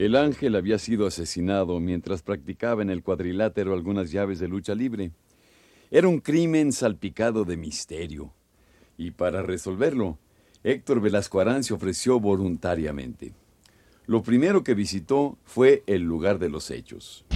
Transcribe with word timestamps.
El 0.00 0.16
ángel 0.16 0.56
había 0.56 0.78
sido 0.78 1.06
asesinado 1.06 1.78
mientras 1.78 2.22
practicaba 2.22 2.80
en 2.80 2.88
el 2.88 3.02
cuadrilátero 3.02 3.74
algunas 3.74 4.10
llaves 4.10 4.38
de 4.38 4.48
lucha 4.48 4.74
libre. 4.74 5.10
Era 5.90 6.08
un 6.08 6.20
crimen 6.20 6.72
salpicado 6.72 7.44
de 7.44 7.58
misterio. 7.58 8.32
Y 8.96 9.10
para 9.10 9.42
resolverlo, 9.42 10.18
Héctor 10.64 11.02
Velasco 11.02 11.38
Arán 11.38 11.64
se 11.64 11.74
ofreció 11.74 12.18
voluntariamente. 12.18 13.34
Lo 14.06 14.22
primero 14.22 14.64
que 14.64 14.72
visitó 14.72 15.36
fue 15.44 15.84
el 15.86 16.00
lugar 16.00 16.38
de 16.38 16.48
los 16.48 16.70
hechos. 16.70 17.26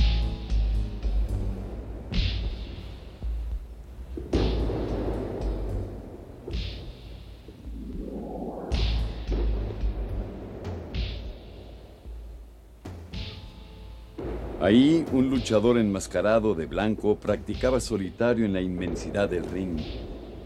Ahí 14.64 15.04
un 15.12 15.28
luchador 15.28 15.76
enmascarado 15.76 16.54
de 16.54 16.64
blanco 16.64 17.16
practicaba 17.16 17.80
solitario 17.80 18.46
en 18.46 18.54
la 18.54 18.62
inmensidad 18.62 19.28
del 19.28 19.44
ring, 19.44 19.78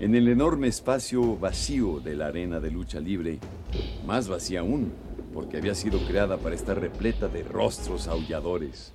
en 0.01 0.17
el 0.17 0.27
enorme 0.27 0.67
espacio 0.67 1.37
vacío 1.37 2.01
de 2.01 2.17
la 2.17 2.27
arena 2.27 2.59
de 2.59 2.73
lucha 2.73 2.99
libre, 2.99 3.39
más 4.05 4.27
vacía 4.27 4.59
aún, 4.59 4.93
porque 5.33 5.59
había 5.59 5.77
sido 5.77 6.01
creada 6.01 6.37
para 6.37 6.57
estar 6.57 6.81
repleta 6.81 7.29
de 7.29 7.45
rostros 7.45 8.09
aulladores. 8.09 8.93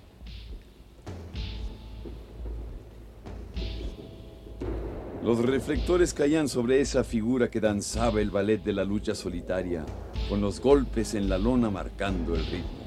Los 5.24 5.40
reflectores 5.40 6.14
caían 6.14 6.50
sobre 6.50 6.82
esa 6.82 7.06
figura 7.06 7.50
que 7.50 7.62
danzaba 7.62 8.20
el 8.20 8.30
ballet 8.30 8.62
de 8.62 8.74
la 8.74 8.84
lucha 8.84 9.16
solitaria, 9.16 9.86
con 10.28 10.42
los 10.42 10.60
golpes 10.60 11.14
en 11.14 11.30
la 11.30 11.38
lona 11.38 11.70
marcando 11.70 12.36
el 12.36 12.46
ritmo. 12.46 12.83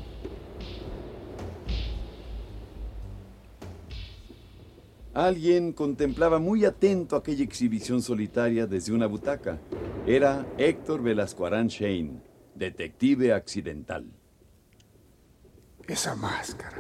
Alguien 5.16 5.72
contemplaba 5.72 6.38
muy 6.38 6.66
atento 6.66 7.16
aquella 7.16 7.42
exhibición 7.42 8.02
solitaria 8.02 8.66
desde 8.66 8.92
una 8.92 9.06
butaca. 9.06 9.58
Era 10.06 10.44
Héctor 10.58 11.02
Velasco 11.02 11.46
Arán 11.46 11.68
Shane, 11.68 12.20
detective 12.54 13.32
accidental. 13.32 14.04
Esa 15.88 16.14
máscara. 16.16 16.76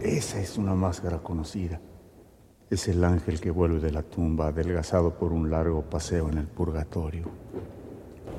Esa 0.00 0.40
es 0.40 0.58
una 0.58 0.76
máscara 0.76 1.18
conocida. 1.18 1.80
Es 2.70 2.86
el 2.86 3.02
ángel 3.02 3.40
que 3.40 3.50
vuelve 3.50 3.80
de 3.80 3.90
la 3.90 4.04
tumba 4.04 4.46
adelgazado 4.46 5.18
por 5.18 5.32
un 5.32 5.50
largo 5.50 5.82
paseo 5.82 6.28
en 6.28 6.38
el 6.38 6.46
purgatorio. 6.46 7.24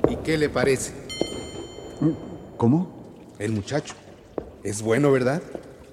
¿Y 0.07 0.15
qué 0.15 0.37
le 0.37 0.47
parece? 0.47 0.93
¿Cómo? 2.55 2.87
El 3.39 3.51
muchacho. 3.51 3.95
Es 4.63 4.81
bueno, 4.81 5.11
¿verdad? 5.11 5.41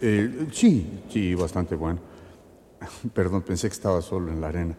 Eh, 0.01 0.49
sí, 0.53 1.03
sí, 1.11 1.35
bastante 1.35 1.75
bueno. 1.75 2.01
Perdón, 3.15 3.43
pensé 3.43 3.69
que 3.69 3.75
estaba 3.75 4.01
solo 4.01 4.33
en 4.33 4.41
la 4.41 4.49
arena, 4.49 4.77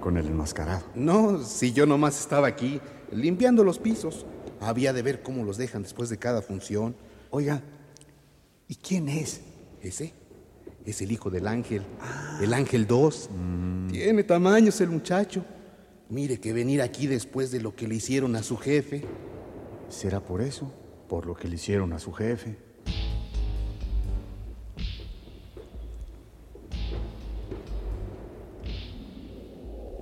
con 0.00 0.16
el 0.16 0.26
enmascarado. 0.26 0.84
No, 0.94 1.42
si 1.42 1.72
yo 1.72 1.86
nomás 1.86 2.18
estaba 2.18 2.46
aquí, 2.46 2.80
limpiando 3.12 3.64
los 3.64 3.78
pisos. 3.78 4.26
Había 4.60 4.92
de 4.92 5.02
ver 5.02 5.22
cómo 5.22 5.44
los 5.44 5.58
dejan 5.58 5.82
después 5.82 6.08
de 6.08 6.18
cada 6.18 6.40
función. 6.40 6.96
Oiga, 7.30 7.62
¿y 8.68 8.76
quién 8.76 9.08
es? 9.08 9.42
Ese 9.82 10.14
es 10.86 11.02
el 11.02 11.12
hijo 11.12 11.30
del 11.30 11.46
ángel, 11.46 11.82
el 12.40 12.54
ángel 12.54 12.86
2. 12.86 13.30
Tiene 13.90 14.24
tamaños 14.24 14.80
el 14.80 14.88
muchacho. 14.88 15.44
Mire 16.08 16.38
que 16.38 16.52
venir 16.52 16.80
aquí 16.80 17.06
después 17.06 17.50
de 17.50 17.60
lo 17.60 17.74
que 17.74 17.86
le 17.88 17.96
hicieron 17.96 18.36
a 18.36 18.42
su 18.42 18.56
jefe. 18.56 19.04
¿Será 19.88 20.20
por 20.20 20.40
eso? 20.40 20.72
Por 21.08 21.26
lo 21.26 21.34
que 21.34 21.48
le 21.48 21.56
hicieron 21.56 21.92
a 21.92 21.98
su 21.98 22.12
jefe. 22.12 22.65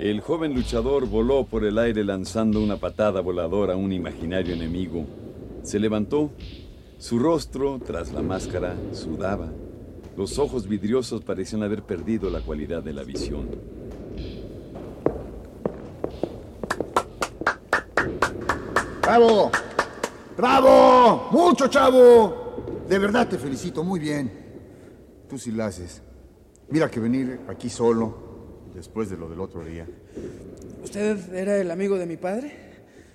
El 0.05 0.21
joven 0.21 0.53
luchador 0.53 1.09
voló 1.09 1.47
por 1.47 1.65
el 1.65 1.79
aire 1.79 2.05
lanzando 2.05 2.63
una 2.63 2.77
patada 2.77 3.23
voladora 3.23 3.73
a 3.73 3.77
un 3.79 3.91
imaginario 3.91 4.53
enemigo. 4.53 5.07
Se 5.63 5.81
levantó. 5.81 6.31
Su 6.99 7.19
rostro, 7.19 7.81
tras 7.83 8.13
la 8.13 8.21
máscara, 8.21 8.77
sudaba. 8.93 9.51
Los 10.15 10.39
ojos 10.39 10.69
vidriosos 10.69 11.25
parecían 11.25 11.63
haber 11.63 11.85
perdido 11.85 12.29
la 12.29 12.43
cualidad 12.43 12.83
de 12.83 12.93
la 12.93 13.03
visión. 13.03 13.49
¡Bravo! 19.01 19.51
¡Bravo! 20.37 21.29
¡Mucho, 21.31 21.69
chavo! 21.69 22.85
De 22.87 22.99
verdad 22.99 23.27
te 23.27 23.39
felicito, 23.39 23.83
muy 23.83 24.01
bien. 24.01 24.31
Tú 25.31 25.39
sí 25.39 25.51
la 25.51 25.65
haces. 25.65 26.03
Mira 26.69 26.91
que 26.91 27.01
venir 27.01 27.41
aquí 27.49 27.71
solo, 27.71 28.24
después 28.75 29.09
de 29.09 29.17
lo 29.17 29.29
del 29.29 29.41
otro 29.41 29.65
día. 29.65 29.87
¿Usted 30.83 31.33
era 31.33 31.57
el 31.57 31.71
amigo 31.71 31.97
de 31.97 32.07
mi 32.07 32.17
padre? 32.17 32.53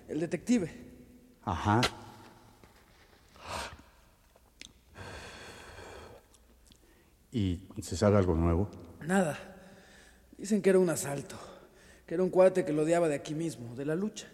El 0.08 0.20
detective. 0.20 0.72
Ajá. 1.44 1.82
¿Y 7.32 7.60
se 7.82 7.96
sabe 7.96 8.18
algo 8.18 8.34
nuevo? 8.34 8.70
Nada. 9.06 9.38
Dicen 10.38 10.62
que 10.62 10.70
era 10.70 10.80
un 10.80 10.90
asalto. 10.90 11.38
Que 12.08 12.16
era 12.16 12.24
un 12.24 12.30
cuate 12.30 12.66
que 12.66 12.74
lo 12.74 12.82
odiaba 12.82 13.08
de 13.08 13.16
aquí 13.16 13.36
mismo, 13.36 13.76
de 13.76 13.86
la 13.86 13.96
lucha. 13.96 14.28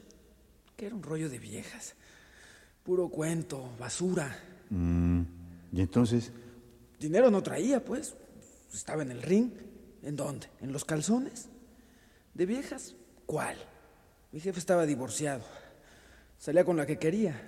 Que 0.77 0.85
era 0.85 0.95
un 0.95 1.03
rollo 1.03 1.29
de 1.29 1.39
viejas. 1.39 1.95
Puro 2.83 3.09
cuento, 3.09 3.71
basura. 3.77 4.37
Mm, 4.69 5.21
¿Y 5.73 5.81
entonces? 5.81 6.31
Dinero 6.99 7.29
no 7.29 7.43
traía, 7.43 7.83
pues. 7.83 8.15
Estaba 8.73 9.01
en 9.01 9.11
el 9.11 9.21
ring. 9.21 9.51
¿En 10.05 10.15
dónde? 10.15 10.47
¿En 10.61 10.71
los 10.71 10.85
calzones? 10.85 11.49
¿De 12.35 12.45
viejas? 12.45 12.95
¿Cuál? 13.25 13.57
Mi 14.31 14.39
jefe 14.39 14.59
estaba 14.59 14.85
divorciado. 14.85 15.43
Salía 16.37 16.63
con 16.63 16.77
la 16.77 16.85
que 16.85 16.99
quería. 16.99 17.41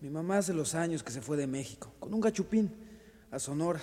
Mi 0.00 0.08
mamá 0.08 0.38
hace 0.38 0.54
los 0.54 0.74
años 0.74 1.02
que 1.02 1.12
se 1.12 1.20
fue 1.20 1.36
de 1.36 1.46
México, 1.46 1.92
con 2.00 2.14
un 2.14 2.22
gachupín, 2.22 2.74
a 3.30 3.38
Sonora. 3.38 3.82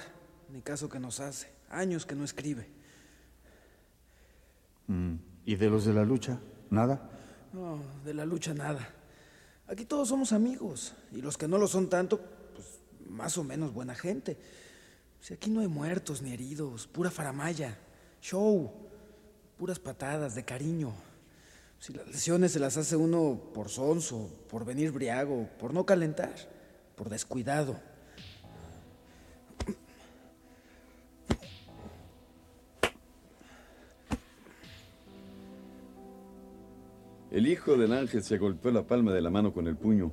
Ni 0.50 0.64
caso 0.64 0.90
que 0.90 1.00
nos 1.00 1.20
hace. 1.20 1.48
Años 1.70 2.08
que 2.08 2.16
no 2.16 2.24
escribe. 2.24 2.68
Mm, 4.88 5.16
¿Y 5.46 5.56
de 5.56 5.70
los 5.70 5.86
de 5.86 5.94
la 5.94 6.04
lucha? 6.04 6.40
¿Nada? 6.72 7.12
No, 7.54 7.80
de 8.04 8.16
la 8.16 8.26
lucha 8.26 8.52
nada. 8.56 8.96
Aquí 9.68 9.86
todos 9.86 10.10
somos 10.10 10.32
amigos. 10.32 10.96
Y 11.12 11.22
los 11.22 11.38
que 11.38 11.48
no 11.48 11.60
lo 11.60 11.68
son 11.68 11.88
tanto, 11.88 12.20
pues 12.56 12.80
más 13.08 13.38
o 13.38 13.44
menos 13.44 13.74
buena 13.74 13.94
gente. 13.94 14.40
Si 15.22 15.36
aquí 15.36 15.52
no 15.52 15.60
hay 15.60 15.68
muertos 15.68 16.24
ni 16.24 16.34
heridos, 16.34 16.88
pura 16.88 17.12
faramaya, 17.12 17.78
show, 18.22 18.72
puras 19.58 19.80
patadas 19.80 20.36
de 20.36 20.44
cariño. 20.46 20.94
Si 21.80 21.94
las 21.94 22.08
lesiones 22.08 22.52
se 22.52 22.60
las 22.60 22.78
hace 22.78 22.96
uno 22.96 23.40
por 23.54 23.70
sonso, 23.70 24.30
por 24.50 24.66
venir 24.66 24.92
briago, 24.92 25.48
por 25.60 25.74
no 25.74 25.86
calentar, 25.86 26.34
por 26.96 27.10
descuidado. 27.10 27.80
El 37.30 37.46
hijo 37.46 37.78
del 37.78 37.94
ángel 37.94 38.24
se 38.24 38.38
golpeó 38.38 38.72
la 38.72 38.88
palma 38.88 39.14
de 39.14 39.22
la 39.22 39.30
mano 39.30 39.54
con 39.54 39.68
el 39.68 39.76
puño. 39.76 40.12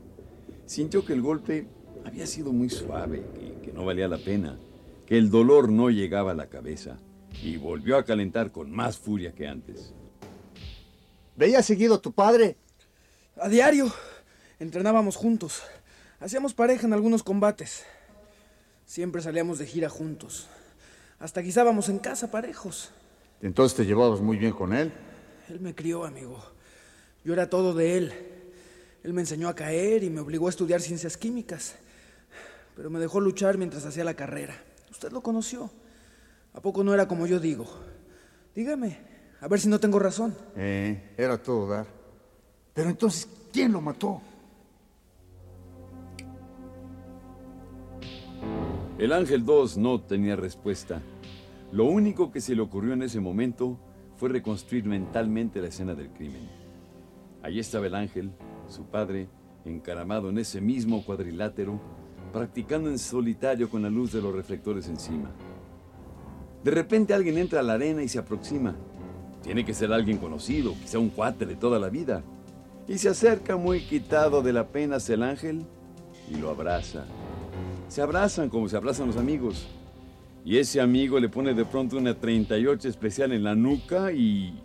Sintió 0.67 1.05
que 1.07 1.15
el 1.15 1.23
golpe 1.23 1.67
había 2.05 2.27
sido 2.27 2.53
muy 2.53 2.69
suave, 2.69 3.25
que, 3.35 3.61
que 3.63 3.73
no 3.73 3.85
valía 3.87 4.09
la 4.09 4.19
pena, 4.19 4.59
que 5.07 5.17
el 5.17 5.31
dolor 5.31 5.71
no 5.71 5.89
llegaba 5.89 6.33
a 6.33 6.35
la 6.35 6.49
cabeza, 6.49 6.99
y 7.45 7.59
volvió 7.59 7.99
a 7.99 8.05
calentar 8.05 8.51
con 8.51 8.71
más 8.71 8.97
furia 8.97 9.35
que 9.35 9.47
antes. 9.47 9.93
¿Veía 11.37 11.63
seguido 11.63 11.97
a 11.97 12.01
tu 12.01 12.13
padre? 12.13 12.57
A 13.37 13.51
diario. 13.51 13.93
Entrenábamos 14.59 15.17
juntos. 15.17 15.63
Hacíamos 16.21 16.55
pareja 16.55 16.87
en 16.87 16.95
algunos 16.95 17.23
combates. 17.23 17.85
Siempre 18.87 19.21
salíamos 19.21 19.59
de 19.59 19.67
gira 19.67 19.91
juntos. 19.91 20.49
Hasta 21.19 21.43
guisábamos 21.43 21.91
en 21.91 21.99
casa 21.99 22.31
parejos. 22.31 22.93
Entonces 23.43 23.77
te 23.77 23.85
llevabas 23.85 24.23
muy 24.23 24.39
bien 24.39 24.53
con 24.53 24.73
él. 24.73 24.91
Él 25.51 25.61
me 25.61 25.75
crió, 25.75 26.07
amigo. 26.07 26.43
Yo 27.25 27.35
era 27.35 27.51
todo 27.51 27.75
de 27.75 27.99
él. 27.99 28.13
Él 29.03 29.13
me 29.13 29.21
enseñó 29.21 29.51
a 29.51 29.55
caer 29.55 30.03
y 30.03 30.09
me 30.09 30.21
obligó 30.21 30.47
a 30.47 30.51
estudiar 30.51 30.81
ciencias 30.81 31.19
químicas. 31.19 31.75
Pero 32.75 32.89
me 32.89 33.01
dejó 33.01 33.21
luchar 33.21 33.59
mientras 33.59 33.85
hacía 33.85 34.05
la 34.05 34.15
carrera. 34.15 34.55
Usted 34.91 35.13
lo 35.13 35.23
conoció. 35.23 35.71
¿A 36.55 36.61
poco 36.61 36.83
no 36.85 36.95
era 36.95 37.07
como 37.07 37.27
yo 37.27 37.41
digo? 37.41 37.67
Dígame, 38.55 38.97
a 39.41 39.49
ver 39.49 39.61
si 39.61 39.69
no 39.69 39.81
tengo 39.81 39.99
razón. 39.99 40.35
Eh, 40.57 41.15
era 41.19 41.37
todo 41.37 41.69
dar. 41.69 41.87
Pero 42.73 42.89
entonces, 42.89 43.29
¿quién 43.53 43.73
lo 43.73 43.81
mató? 43.81 44.23
El 48.97 49.13
Ángel 49.13 49.45
2 49.45 49.77
no 49.77 50.01
tenía 50.01 50.37
respuesta. 50.37 51.03
Lo 51.73 51.85
único 51.87 52.31
que 52.31 52.41
se 52.41 52.55
le 52.55 52.63
ocurrió 52.63 52.93
en 52.93 53.03
ese 53.03 53.19
momento 53.19 53.77
fue 54.17 54.29
reconstruir 54.29 54.85
mentalmente 54.85 55.61
la 55.61 55.69
escena 55.69 55.95
del 55.95 56.11
crimen. 56.11 56.49
Allí 57.43 57.59
estaba 57.59 57.87
el 57.87 57.97
ángel, 57.97 58.31
su 58.69 58.85
padre, 58.85 59.29
encaramado 59.65 60.31
en 60.31 60.39
ese 60.39 60.61
mismo 60.61 61.05
cuadrilátero, 61.05 61.81
practicando 62.33 62.89
en 62.89 62.99
solitario 62.99 63.69
con 63.69 63.83
la 63.83 63.91
luz 63.91 64.13
de 64.13 64.23
los 64.23 64.33
reflectores 64.33 64.89
encima. 64.89 65.31
De 66.65 66.71
repente 66.71 67.13
alguien 67.13 67.37
entra 67.37 67.61
a 67.61 67.63
la 67.63 67.75
arena 67.75 68.03
y 68.03 68.09
se 68.09 68.19
aproxima. 68.19 68.75
Tiene 69.43 69.67
que 69.67 69.75
ser 69.75 69.93
alguien 69.93 70.17
conocido, 70.17 70.73
quizá 70.81 70.99
un 70.99 71.11
cuate 71.11 71.45
de 71.45 71.57
toda 71.57 71.79
la 71.79 71.91
vida. 71.91 72.23
Y 72.89 72.97
se 72.97 73.11
acerca 73.11 73.59
muy 73.59 73.81
quitado 73.81 74.41
de 74.41 74.55
la 74.55 74.69
pena 74.69 74.97
el 75.07 75.23
ángel 75.23 75.67
y 76.31 76.37
lo 76.37 76.49
abraza. 76.49 77.05
Se 77.89 78.01
abrazan 78.01 78.49
como 78.49 78.67
se 78.71 78.79
abrazan 78.79 79.09
los 79.09 79.19
amigos. 79.19 79.69
Y 80.43 80.57
ese 80.57 80.81
amigo 80.81 81.21
le 81.21 81.29
pone 81.29 81.53
de 81.53 81.67
pronto 81.67 81.99
una 81.99 82.15
38 82.15 82.89
especial 82.89 83.33
en 83.33 83.45
la 83.45 83.55
nuca 83.55 84.11
y... 84.13 84.59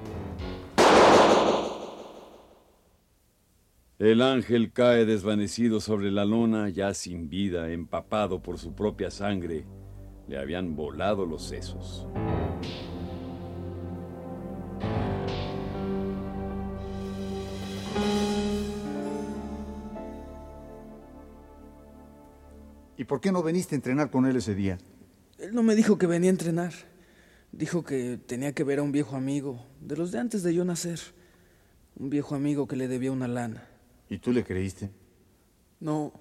El 3.98 4.22
ángel 4.22 4.72
cae 4.72 5.06
desvanecido 5.06 5.82
sobre 5.82 6.10
la 6.12 6.24
lona, 6.24 6.70
ya 6.70 6.94
sin 6.94 7.30
vida, 7.30 7.70
empapado 7.70 8.42
por 8.42 8.58
su 8.58 8.74
propia 8.74 9.12
sangre. 9.12 9.66
Le 10.30 10.38
habían 10.38 10.76
volado 10.76 11.26
los 11.26 11.42
sesos. 11.42 12.06
¿Y 22.96 23.06
por 23.06 23.20
qué 23.20 23.32
no 23.32 23.42
veniste 23.42 23.74
a 23.74 23.78
entrenar 23.78 24.12
con 24.12 24.28
él 24.28 24.36
ese 24.36 24.54
día? 24.54 24.78
Él 25.40 25.56
no 25.56 25.64
me 25.64 25.74
dijo 25.74 25.98
que 25.98 26.06
venía 26.06 26.30
a 26.30 26.34
entrenar. 26.34 26.74
Dijo 27.52 27.84
que 27.84 28.20
tenía 28.24 28.54
que 28.54 28.64
ver 28.64 28.78
a 28.78 28.84
un 28.84 28.92
viejo 28.92 29.16
amigo, 29.16 29.66
de 29.82 29.98
los 29.98 30.12
de 30.12 30.20
antes 30.20 30.44
de 30.44 30.54
yo 30.54 30.64
nacer. 30.64 31.00
Un 31.96 32.12
viejo 32.12 32.36
amigo 32.36 32.68
que 32.68 32.76
le 32.76 32.88
debía 32.88 33.12
una 33.12 33.28
lana. 33.28 33.68
¿Y 34.08 34.20
tú 34.20 34.32
le 34.32 34.44
creíste? 34.44 34.92
No. 35.80 36.14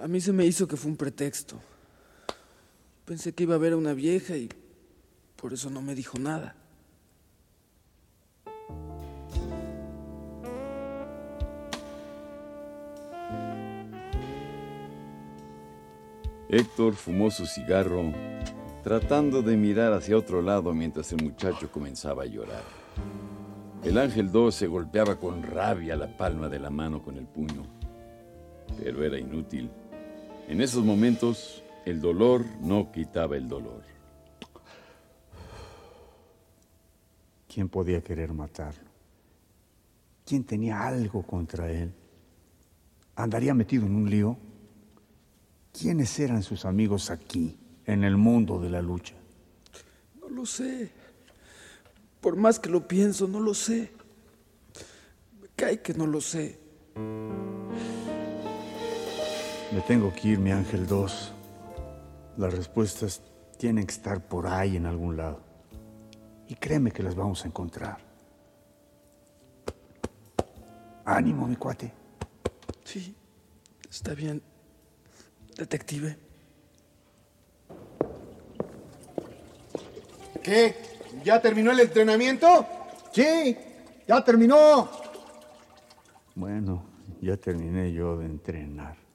A 0.00 0.06
mí 0.06 0.20
se 0.20 0.32
me 0.32 0.46
hizo 0.46 0.68
que 0.68 0.76
fue 0.76 0.92
un 0.92 0.96
pretexto. 0.96 1.60
Pensé 3.06 3.32
que 3.32 3.44
iba 3.44 3.54
a 3.54 3.58
ver 3.58 3.72
a 3.72 3.76
una 3.76 3.94
vieja 3.94 4.36
y 4.36 4.48
por 5.36 5.52
eso 5.52 5.70
no 5.70 5.80
me 5.80 5.94
dijo 5.94 6.18
nada. 6.18 6.56
Héctor 16.48 16.94
fumó 16.94 17.30
su 17.30 17.46
cigarro, 17.46 18.12
tratando 18.82 19.40
de 19.40 19.56
mirar 19.56 19.92
hacia 19.92 20.18
otro 20.18 20.42
lado 20.42 20.74
mientras 20.74 21.12
el 21.12 21.22
muchacho 21.22 21.70
comenzaba 21.70 22.24
a 22.24 22.26
llorar. 22.26 22.64
El 23.84 23.98
ángel 23.98 24.32
2 24.32 24.52
se 24.52 24.66
golpeaba 24.66 25.20
con 25.20 25.44
rabia 25.44 25.94
la 25.94 26.16
palma 26.16 26.48
de 26.48 26.58
la 26.58 26.70
mano 26.70 27.04
con 27.04 27.16
el 27.18 27.26
puño, 27.26 27.66
pero 28.82 29.04
era 29.04 29.16
inútil. 29.16 29.70
En 30.48 30.60
esos 30.60 30.84
momentos, 30.84 31.62
el 31.86 32.00
dolor 32.00 32.44
no 32.60 32.90
quitaba 32.90 33.36
el 33.36 33.48
dolor. 33.48 33.82
¿Quién 37.48 37.68
podía 37.68 38.02
querer 38.02 38.32
matarlo? 38.32 38.90
¿Quién 40.24 40.42
tenía 40.42 40.84
algo 40.84 41.22
contra 41.22 41.70
él? 41.70 41.94
¿Andaría 43.14 43.54
metido 43.54 43.86
en 43.86 43.94
un 43.94 44.10
lío? 44.10 44.36
¿Quiénes 45.72 46.18
eran 46.18 46.42
sus 46.42 46.64
amigos 46.64 47.08
aquí, 47.08 47.56
en 47.84 48.02
el 48.02 48.16
mundo 48.16 48.60
de 48.60 48.68
la 48.68 48.82
lucha? 48.82 49.14
No 50.20 50.28
lo 50.28 50.44
sé. 50.44 50.90
Por 52.20 52.34
más 52.34 52.58
que 52.58 52.68
lo 52.68 52.88
pienso, 52.88 53.28
no 53.28 53.38
lo 53.38 53.54
sé. 53.54 53.92
Me 55.40 55.48
cae 55.54 55.80
que 55.80 55.94
no 55.94 56.08
lo 56.08 56.20
sé. 56.20 56.58
Me 59.72 59.80
tengo 59.86 60.12
que 60.12 60.28
ir, 60.30 60.40
mi 60.40 60.50
ángel 60.50 60.84
2. 60.88 61.34
Las 62.36 62.54
respuestas 62.54 63.22
tienen 63.58 63.86
que 63.86 63.92
estar 63.92 64.20
por 64.20 64.46
ahí 64.46 64.76
en 64.76 64.86
algún 64.86 65.16
lado. 65.16 65.40
Y 66.48 66.54
créeme 66.54 66.90
que 66.92 67.02
las 67.02 67.14
vamos 67.14 67.44
a 67.44 67.48
encontrar. 67.48 67.98
Ánimo, 71.04 71.46
mi 71.46 71.56
cuate. 71.56 71.92
Sí, 72.84 73.14
está 73.88 74.14
bien. 74.14 74.42
Detective. 75.56 76.18
¿Qué? 80.42 80.76
¿Ya 81.24 81.40
terminó 81.40 81.72
el 81.72 81.80
entrenamiento? 81.80 82.66
Sí, 83.12 83.56
ya 84.06 84.22
terminó. 84.22 84.88
Bueno, 86.34 86.84
ya 87.20 87.36
terminé 87.36 87.92
yo 87.92 88.18
de 88.18 88.26
entrenar. 88.26 89.05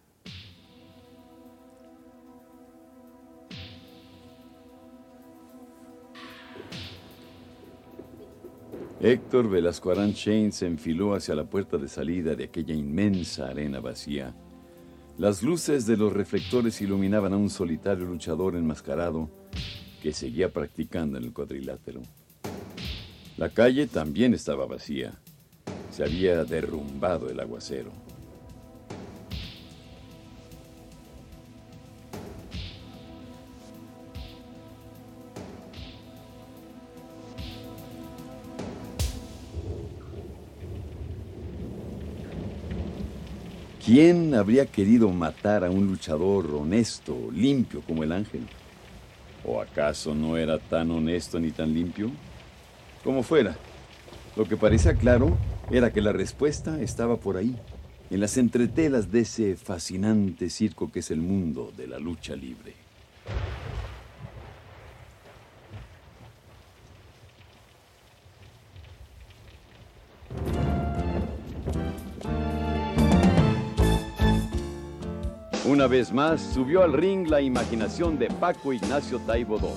Héctor 9.04 9.50
Velasco 9.50 9.90
Arán 9.90 10.12
Shane 10.12 10.52
se 10.52 10.68
enfiló 10.68 11.16
hacia 11.16 11.34
la 11.34 11.46
puerta 11.46 11.78
de 11.78 11.88
salida 11.88 12.36
de 12.36 12.44
aquella 12.44 12.76
inmensa 12.76 13.48
arena 13.48 13.80
vacía. 13.80 14.36
Las 15.18 15.42
luces 15.42 15.88
de 15.88 15.98
los 15.98 16.14
reflectores 16.14 16.80
iluminaban 16.82 17.34
a 17.34 17.38
un 17.38 17.50
solitario 17.50 18.06
luchador 18.06 18.56
enmascarado 18.56 19.28
que 20.04 20.14
seguía 20.14 20.54
practicando 20.54 21.18
en 21.18 21.24
el 21.24 21.34
cuadrilátero. 21.34 22.04
La 23.38 23.50
calle 23.50 23.88
también 23.88 24.36
estaba 24.36 24.68
vacía. 24.68 25.20
Se 25.90 26.04
había 26.04 26.44
derrumbado 26.44 27.28
el 27.28 27.40
aguacero. 27.40 27.92
¿Quién 43.84 44.36
habría 44.36 44.68
querido 44.68 45.10
matar 45.10 45.64
a 45.64 45.72
un 45.72 45.88
luchador 45.88 46.46
honesto, 46.54 47.18
limpio 47.32 47.82
como 47.82 48.04
el 48.04 48.12
ángel? 48.12 48.46
¿O 49.44 49.60
acaso 49.60 50.14
no 50.14 50.38
era 50.38 50.60
tan 50.60 50.92
honesto 50.92 51.40
ni 51.40 51.50
tan 51.50 51.74
limpio? 51.74 52.12
Como 53.04 53.24
fuera, 53.24 53.58
lo 54.36 54.46
que 54.48 54.56
parecía 54.56 54.94
claro 54.94 55.36
era 55.72 55.92
que 55.92 56.00
la 56.00 56.14
respuesta 56.14 56.80
estaba 56.80 57.18
por 57.18 57.38
ahí, 57.38 57.58
en 58.12 58.20
las 58.20 58.38
entretelas 58.38 59.12
de 59.12 59.22
ese 59.22 59.56
fascinante 59.56 60.52
circo 60.52 60.92
que 60.92 61.00
es 61.00 61.10
el 61.10 61.22
mundo 61.22 61.74
de 61.76 61.88
la 61.88 61.98
lucha 61.98 62.36
libre. 62.36 62.76
Vez 75.92 76.14
más 76.14 76.40
subió 76.40 76.84
al 76.84 76.94
ring 76.94 77.28
la 77.28 77.42
imaginación 77.42 78.18
de 78.18 78.30
Paco 78.30 78.72
Ignacio 78.72 79.20
Taibo 79.28 79.58
II. 79.58 79.68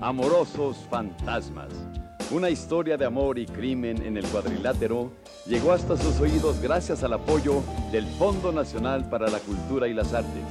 Amorosos 0.00 0.78
fantasmas. 0.88 1.68
Una 2.30 2.48
historia 2.48 2.96
de 2.96 3.04
amor 3.04 3.38
y 3.38 3.44
crimen 3.44 4.00
en 4.00 4.16
el 4.16 4.24
cuadrilátero 4.24 5.12
llegó 5.46 5.72
hasta 5.72 5.98
sus 5.98 6.18
oídos 6.20 6.62
gracias 6.62 7.02
al 7.02 7.12
apoyo 7.12 7.62
del 7.92 8.06
Fondo 8.06 8.50
Nacional 8.50 9.10
para 9.10 9.28
la 9.28 9.40
Cultura 9.40 9.86
y 9.88 9.92
las 9.92 10.14
Artes, 10.14 10.42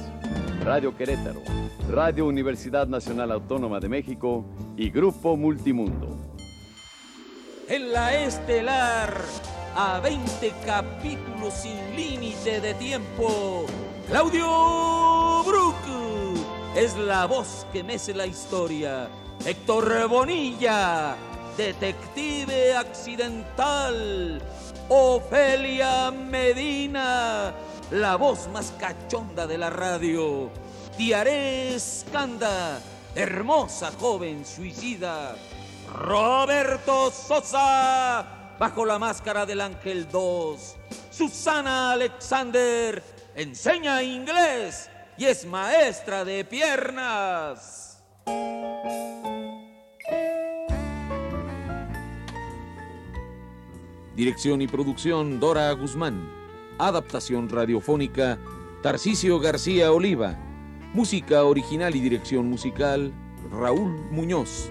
Radio 0.64 0.96
Querétaro, 0.96 1.42
Radio 1.90 2.24
Universidad 2.24 2.86
Nacional 2.86 3.32
Autónoma 3.32 3.80
de 3.80 3.88
México 3.88 4.44
y 4.76 4.90
Grupo 4.90 5.36
Multimundo. 5.36 6.16
En 7.68 7.92
la 7.92 8.22
estelar, 8.22 9.20
a 9.74 9.98
20 9.98 10.52
capítulos 10.64 11.54
sin 11.54 11.96
límite 11.96 12.60
de 12.60 12.74
tiempo, 12.74 13.66
Claudio 14.12 15.42
Brook 15.42 15.74
es 16.76 16.94
la 16.98 17.24
voz 17.24 17.66
que 17.72 17.82
mece 17.82 18.12
la 18.12 18.26
historia. 18.26 19.08
Héctor 19.42 20.06
Bonilla, 20.06 21.16
detective 21.56 22.76
accidental. 22.76 24.38
Ofelia 24.90 26.10
Medina, 26.10 27.54
la 27.90 28.16
voz 28.16 28.48
más 28.48 28.74
cachonda 28.78 29.46
de 29.46 29.56
la 29.56 29.70
radio. 29.70 30.50
Tiaré 30.98 31.74
Escanda, 31.74 32.80
hermosa 33.14 33.92
joven 33.98 34.44
suicida. 34.44 35.36
Roberto 35.90 37.10
Sosa, 37.10 38.26
bajo 38.58 38.84
la 38.84 38.98
máscara 38.98 39.46
del 39.46 39.62
Ángel 39.62 40.06
2. 40.10 40.76
Susana 41.10 41.92
Alexander, 41.92 43.02
enseña 43.34 44.02
inglés 44.02 44.90
y 45.16 45.26
es 45.26 45.46
maestra 45.46 46.24
de 46.24 46.44
piernas. 46.44 48.02
Dirección 54.16 54.60
y 54.60 54.66
producción 54.66 55.40
Dora 55.40 55.72
Guzmán. 55.72 56.30
Adaptación 56.78 57.48
radiofónica 57.48 58.38
Tarcisio 58.82 59.40
García 59.40 59.92
Oliva. 59.92 60.38
Música 60.92 61.44
original 61.44 61.96
y 61.96 62.00
dirección 62.00 62.46
musical 62.48 63.12
Raúl 63.50 63.90
Muñoz. 64.10 64.70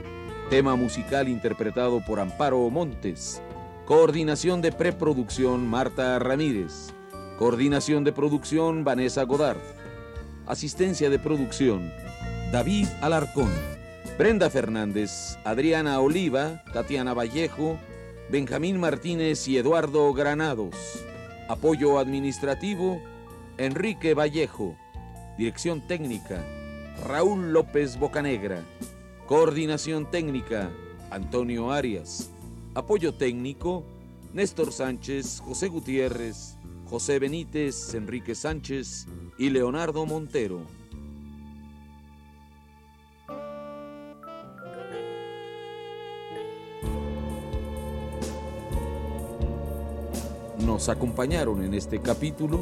Tema 0.50 0.76
musical 0.76 1.28
interpretado 1.28 2.04
por 2.06 2.20
Amparo 2.20 2.70
Montes. 2.70 3.42
Coordinación 3.86 4.62
de 4.62 4.72
preproducción 4.72 5.68
Marta 5.68 6.20
Ramírez. 6.20 6.94
Coordinación 7.38 8.04
de 8.04 8.12
producción 8.12 8.84
Vanessa 8.84 9.24
Godard. 9.24 9.58
Asistencia 10.46 11.10
de 11.10 11.20
producción 11.20 11.92
David 12.52 12.88
Alarcón. 13.02 13.50
Brenda 14.18 14.50
Fernández, 14.50 15.38
Adriana 15.44 16.00
Oliva, 16.00 16.64
Tatiana 16.74 17.14
Vallejo, 17.14 17.78
Benjamín 18.30 18.80
Martínez 18.80 19.48
y 19.48 19.58
Eduardo 19.58 20.14
Granados. 20.14 20.76
Apoyo 21.48 21.98
administrativo, 21.98 23.02
Enrique 23.58 24.14
Vallejo. 24.14 24.76
Dirección 25.38 25.88
técnica, 25.88 26.46
Raúl 27.08 27.54
López 27.54 27.98
Bocanegra. 27.98 28.64
Coordinación 29.26 30.12
técnica, 30.12 30.70
Antonio 31.10 31.72
Arias. 31.72 32.30
Apoyo 32.76 33.14
técnico, 33.14 33.84
Néstor 34.34 34.72
Sánchez, 34.72 35.42
José 35.44 35.68
Gutiérrez, 35.68 36.58
José 36.92 37.20
Benítez, 37.20 37.94
Enrique 37.94 38.36
Sánchez 38.36 39.08
y 39.38 39.50
Leonardo 39.50 40.06
Montero. 40.06 40.60
Nos 50.66 50.90
acompañaron 50.90 51.64
en 51.64 51.76
este 51.76 52.02
capítulo 52.02 52.60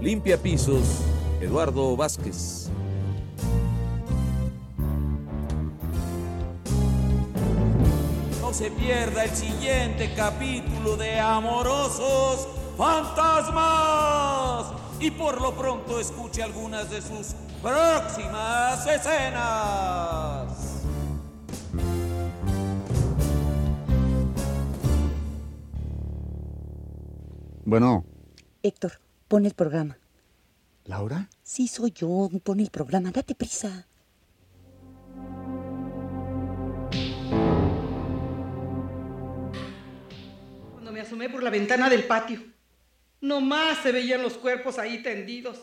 Limpia 0.00 0.40
Pisos, 0.40 1.02
Eduardo 1.40 1.96
Vázquez. 1.96 2.70
Se 8.60 8.70
pierda 8.72 9.24
el 9.24 9.30
siguiente 9.30 10.12
capítulo 10.14 10.94
de 10.98 11.18
Amorosos 11.18 12.46
Fantasmas. 12.76 14.74
Y 15.00 15.10
por 15.12 15.40
lo 15.40 15.56
pronto 15.56 15.98
escuche 15.98 16.42
algunas 16.42 16.90
de 16.90 17.00
sus 17.00 17.28
próximas 17.62 18.86
escenas. 18.86 20.82
Bueno, 27.64 28.04
Héctor, 28.62 29.00
pon 29.26 29.46
el 29.46 29.54
programa. 29.54 29.96
¿Laura? 30.84 31.30
Sí, 31.42 31.66
soy 31.66 31.92
yo. 31.92 32.28
Pon 32.44 32.60
el 32.60 32.68
programa. 32.68 33.10
Date 33.10 33.34
prisa. 33.34 33.86
Asomé 41.10 41.28
por 41.28 41.42
la 41.42 41.50
ventana 41.50 41.90
del 41.90 42.04
patio, 42.04 42.40
nomás 43.20 43.78
se 43.78 43.90
veían 43.90 44.22
los 44.22 44.34
cuerpos 44.34 44.78
ahí 44.78 45.02
tendidos. 45.02 45.60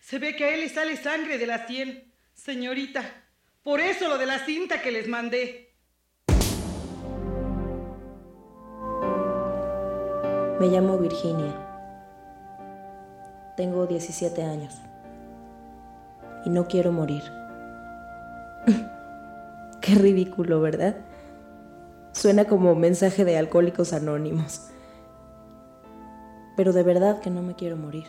Se 0.00 0.20
ve 0.20 0.36
que 0.36 0.44
a 0.44 0.54
él 0.54 0.60
le 0.60 0.68
sale 0.68 0.96
sangre 0.96 1.36
de 1.36 1.46
la 1.48 1.66
sien. 1.66 2.12
Señorita, 2.32 3.02
por 3.64 3.80
eso 3.80 4.08
lo 4.08 4.18
de 4.18 4.26
la 4.26 4.38
cinta 4.38 4.80
que 4.80 4.92
les 4.92 5.08
mandé. 5.08 5.74
Me 10.60 10.68
llamo 10.68 10.96
Virginia. 10.96 11.52
Tengo 13.56 13.86
17 13.86 14.44
años. 14.44 14.76
Y 16.44 16.50
no 16.50 16.68
quiero 16.68 16.92
morir. 16.92 17.24
Qué 19.80 19.96
ridículo, 19.96 20.60
¿verdad? 20.60 20.94
Suena 22.12 22.46
como 22.46 22.74
mensaje 22.74 23.24
de 23.24 23.38
alcohólicos 23.38 23.92
anónimos. 23.92 24.68
Pero 26.56 26.72
de 26.72 26.82
verdad 26.82 27.20
que 27.20 27.30
no 27.30 27.42
me 27.42 27.54
quiero 27.54 27.76
morir. 27.76 28.06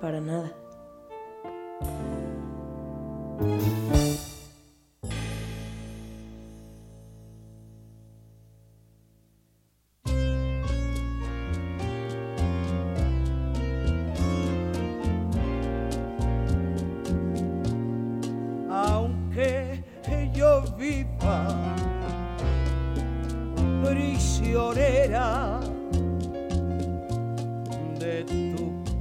Para 0.00 0.20
nada. 0.20 0.52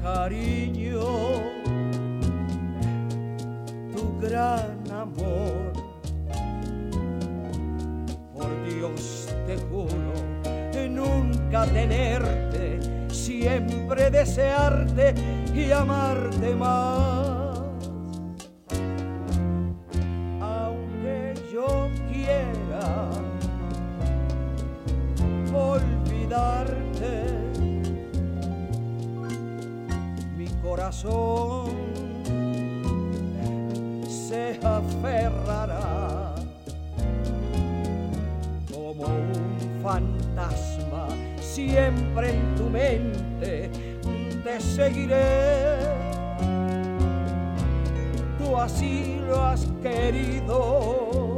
Cariño, 0.03 1.01
tu 3.95 4.19
gran 4.19 4.83
amor. 4.91 5.73
Por 8.33 8.51
Dios 8.65 9.29
te 9.47 9.55
juro 9.69 10.13
nunca 10.89 11.65
tenerte, 11.65 12.79
siempre 13.09 14.09
desearte 14.09 15.13
y 15.53 15.71
amarte 15.71 16.55
más. 16.55 17.32
Se 34.07 34.59
aferrará 34.61 36.35
como 38.73 39.05
un 39.05 39.81
fantasma 39.81 41.07
siempre 41.39 42.31
en 42.31 42.55
tu 42.55 42.69
mente. 42.69 43.69
Te 44.43 44.59
seguiré 44.59 45.73
tú 48.37 48.57
así 48.57 49.21
lo 49.25 49.41
has 49.41 49.65
querido. 49.81 51.32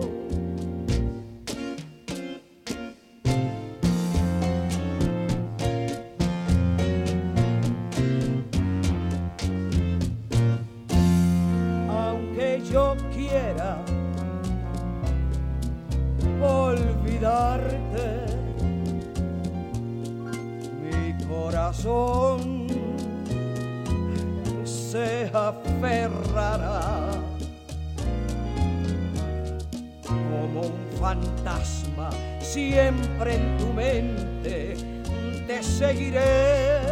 Te 35.48 35.64
seguiré 35.64 36.86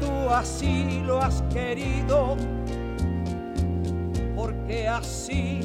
tú 0.00 0.30
así 0.30 1.02
lo 1.04 1.20
has 1.20 1.42
querido, 1.52 2.36
porque 4.36 4.88
así, 4.88 5.60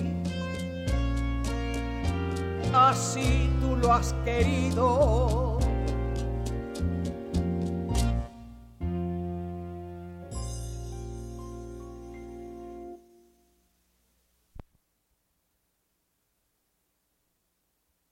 así 2.74 3.50
tú 3.62 3.75
lo 3.75 3.94
has 3.94 4.13
querido. 4.25 5.55